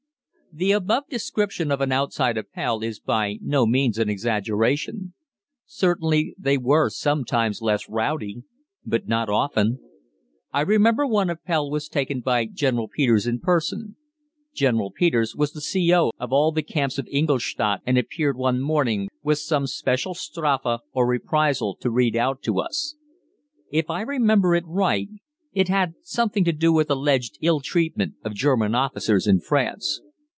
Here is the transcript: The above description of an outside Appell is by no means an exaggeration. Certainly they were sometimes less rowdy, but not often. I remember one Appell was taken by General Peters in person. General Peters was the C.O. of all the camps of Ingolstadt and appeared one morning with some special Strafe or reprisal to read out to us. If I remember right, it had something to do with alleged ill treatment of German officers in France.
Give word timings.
The 0.53 0.73
above 0.73 1.05
description 1.09 1.71
of 1.71 1.79
an 1.79 1.93
outside 1.93 2.37
Appell 2.37 2.83
is 2.83 2.99
by 2.99 3.37
no 3.41 3.65
means 3.65 3.97
an 3.97 4.09
exaggeration. 4.09 5.13
Certainly 5.65 6.35
they 6.37 6.57
were 6.57 6.89
sometimes 6.89 7.61
less 7.61 7.87
rowdy, 7.87 8.43
but 8.85 9.07
not 9.07 9.29
often. 9.29 9.79
I 10.51 10.59
remember 10.59 11.07
one 11.07 11.29
Appell 11.29 11.71
was 11.71 11.87
taken 11.87 12.19
by 12.19 12.47
General 12.47 12.89
Peters 12.89 13.25
in 13.25 13.39
person. 13.39 13.95
General 14.53 14.91
Peters 14.91 15.37
was 15.37 15.53
the 15.53 15.61
C.O. 15.61 16.11
of 16.19 16.33
all 16.33 16.51
the 16.51 16.63
camps 16.63 16.97
of 16.97 17.07
Ingolstadt 17.09 17.79
and 17.85 17.97
appeared 17.97 18.35
one 18.35 18.59
morning 18.59 19.07
with 19.23 19.39
some 19.39 19.67
special 19.67 20.13
Strafe 20.13 20.81
or 20.91 21.07
reprisal 21.07 21.77
to 21.79 21.89
read 21.89 22.17
out 22.17 22.41
to 22.41 22.59
us. 22.59 22.95
If 23.71 23.89
I 23.89 24.01
remember 24.01 24.59
right, 24.65 25.07
it 25.53 25.69
had 25.69 25.93
something 26.01 26.43
to 26.43 26.51
do 26.51 26.73
with 26.73 26.91
alleged 26.91 27.37
ill 27.41 27.61
treatment 27.61 28.15
of 28.25 28.33
German 28.33 28.75
officers 28.75 29.27
in 29.27 29.39
France. 29.39 30.01